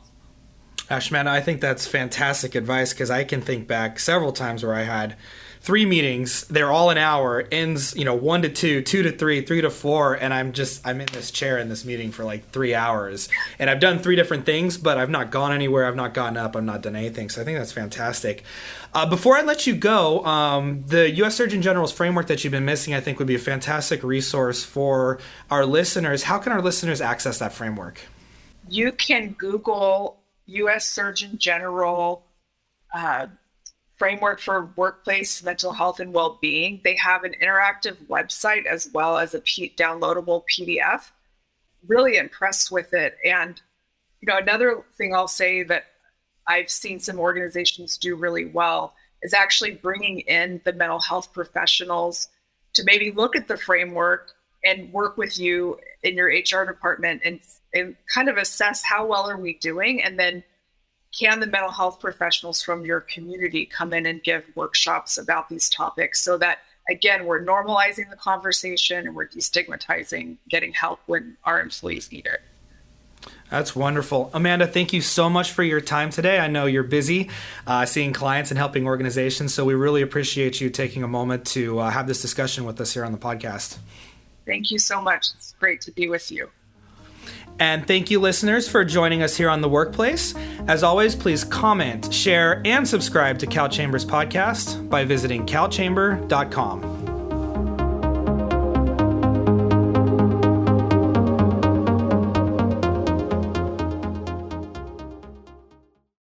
Ashman, 0.91 1.27
I 1.27 1.39
think 1.39 1.62
that's 1.62 1.88
fantastic 1.88 2.53
advice 2.53 2.91
because 2.91 3.10
I 3.10 3.24
can 3.24 3.41
think 3.41 3.67
back 3.67 3.98
several 3.98 4.33
times 4.33 4.63
where 4.63 4.75
I 4.75 4.83
had 4.83 5.15
three 5.62 5.86
meetings. 5.86 6.45
They're 6.48 6.71
all 6.71 6.89
an 6.89 6.98
hour, 6.98 7.48
ends, 7.51 7.95
you 7.95 8.03
know, 8.03 8.15
one 8.15 8.41
to 8.41 8.50
two, 8.50 8.81
two 8.81 9.01
to 9.03 9.12
three, 9.12 9.41
three 9.41 9.62
to 9.62 9.69
four, 9.69 10.15
and 10.15 10.33
I'm 10.33 10.51
just 10.51 10.86
I'm 10.86 11.00
in 11.00 11.07
this 11.13 11.31
chair 11.31 11.57
in 11.60 11.69
this 11.69 11.86
meeting 11.86 12.12
for 12.12 12.25
like 12.25 12.50
three 12.50 12.75
hours. 12.75 13.29
And 13.57 13.69
I've 13.69 13.79
done 13.79 14.00
three 14.00 14.17
different 14.17 14.45
things, 14.45 14.77
but 14.77 14.98
I've 14.98 15.10
not 15.10 15.31
gone 15.31 15.53
anywhere, 15.53 15.86
I've 15.86 15.95
not 15.95 16.13
gotten 16.13 16.36
up, 16.36 16.55
I've 16.55 16.63
not 16.63 16.81
done 16.81 16.95
anything. 16.95 17.29
So 17.29 17.41
I 17.41 17.45
think 17.45 17.57
that's 17.57 17.71
fantastic. 17.71 18.43
Uh, 18.93 19.05
before 19.05 19.38
I 19.38 19.43
let 19.43 19.65
you 19.65 19.75
go, 19.75 20.25
um, 20.25 20.83
the 20.88 21.10
U.S. 21.12 21.36
Surgeon 21.36 21.62
General's 21.62 21.93
framework 21.93 22.27
that 22.27 22.43
you've 22.43 22.51
been 22.51 22.65
missing, 22.65 22.93
I 22.93 23.00
think, 23.00 23.17
would 23.19 23.27
be 23.27 23.36
a 23.36 23.39
fantastic 23.39 24.03
resource 24.03 24.65
for 24.65 25.19
our 25.50 25.65
listeners. 25.65 26.24
How 26.24 26.38
can 26.39 26.51
our 26.51 26.62
listeners 26.62 27.00
access 27.00 27.39
that 27.39 27.53
framework? 27.53 28.01
you 28.71 28.91
can 28.91 29.31
Google 29.31 30.21
U.S. 30.51 30.88
Surgeon 30.88 31.38
General 31.38 32.24
uh, 32.93 33.27
framework 33.98 34.39
for 34.39 34.72
workplace 34.75 35.43
mental 35.43 35.74
health 35.74 36.00
and 36.00 36.13
well-being. 36.13 36.81
They 36.84 36.96
have 36.96 37.24
an 37.24 37.36
interactive 37.41 37.98
website 38.08 38.65
as 38.65 38.89
well 38.93 39.17
as 39.17 39.34
a 39.34 39.41
P- 39.41 39.74
downloadable 39.77 40.43
PDF. 40.51 41.12
Really 41.88 42.17
impressed 42.17 42.72
with 42.72 42.93
it. 42.93 43.17
And 43.24 43.62
you 44.22 44.27
know, 44.27 44.38
another 44.38 44.84
thing 44.98 45.15
I'll 45.15 45.27
say 45.27 45.63
that 45.63 45.86
I've 46.48 46.70
seen 46.70 47.00
some 47.00 47.20
organizations 47.20 47.98
do 47.98 48.15
really 48.15 48.46
well 48.46 48.93
is 49.22 49.34
actually 49.34 49.72
bringing 49.72 50.22
in 50.22 50.62
the 50.63 50.74
mental 50.74 51.00
health 51.00 51.31
professionals 51.34 52.29
to 52.74 52.84
maybe 52.86 53.12
look 53.12 53.36
at 53.36 53.48
the 53.48 53.58
framework 53.58 54.31
and 54.63 54.91
work 54.91 55.17
with 55.17 55.39
you 55.39 55.79
in 56.03 56.15
your 56.15 56.27
HR 56.27 56.65
department 56.65 57.22
and, 57.24 57.39
and 57.74 57.96
kind 58.13 58.30
of 58.30 58.38
assess 58.38 58.84
how 58.84 59.06
well 59.06 59.30
are 59.30 59.38
we 59.38 59.54
doing 59.54 60.01
and 60.01 60.20
then 60.20 60.44
can 61.18 61.40
the 61.40 61.48
mental 61.48 61.72
health 61.72 62.00
professionals 62.00 62.62
from 62.62 62.86
your 62.86 63.01
community 63.01 63.66
come 63.66 63.94
in 63.94 64.06
and 64.06 64.24
give 64.24 64.44
workshops 64.56 65.18
about 65.18 65.50
these 65.50 65.70
topics 65.70 66.22
so 66.24 66.38
that 66.38 66.60
again 66.90 67.25
we're 67.25 67.44
normalizing 67.44 68.10
the 68.10 68.16
conversation 68.16 69.06
and 69.08 69.16
we're 69.16 69.28
destigmatizing 69.28 70.38
getting 70.50 70.74
help 70.74 71.00
when 71.06 71.38
our 71.44 71.60
employees 71.60 72.12
need 72.12 72.25
it 72.25 72.42
that's 73.50 73.75
wonderful. 73.75 74.32
Amanda, 74.34 74.66
thank 74.66 74.94
you 74.94 75.01
so 75.01 75.30
much 75.30 75.51
for 75.51 75.62
your 75.62 75.82
time 75.82 76.10
today. 76.10 76.40
I 76.40 76.48
know 76.48 76.66
you're 76.66 76.84
busy 76.84 77.30
uh, 77.68 77.86
seeing 77.86 78.13
clients 78.13 78.50
and 78.50 78.58
helping 78.58 78.88
organizations, 78.88 79.54
so 79.54 79.66
we 79.66 79.74
really 79.74 80.01
appreciate 80.01 80.62
you 80.62 80.70
taking 80.70 81.04
a 81.04 81.08
moment 81.08 81.46
to 81.48 81.80
uh, 81.80 81.90
have 81.90 82.08
this 82.08 82.22
discussion 82.22 82.63
with 82.66 82.80
us 82.80 82.94
here 82.94 83.04
on 83.04 83.12
the 83.12 83.18
podcast. 83.18 83.78
Thank 84.46 84.72
you 84.72 84.80
so 84.80 85.01
much. 85.01 85.28
It's 85.36 85.54
great 85.60 85.82
to 85.82 85.92
be 85.92 86.08
with 86.08 86.32
you. 86.32 86.50
And 87.60 87.86
thank 87.86 88.10
you, 88.10 88.20
listeners, 88.20 88.68
for 88.68 88.84
joining 88.84 89.22
us 89.22 89.38
here 89.38 89.50
on 89.50 89.62
The 89.62 89.70
Workplace. 89.70 90.34
As 90.68 90.82
always, 90.82 91.16
please 91.16 91.44
comment, 91.44 92.12
share, 92.12 92.62
and 92.66 92.88
subscribe 92.88 93.38
to 93.40 93.48
Cal 93.48 93.70
Chambers 93.70 94.06
Podcast 94.06 94.90
by 94.90 95.06
visiting 95.06 95.46
calchamber.com. 95.46 97.00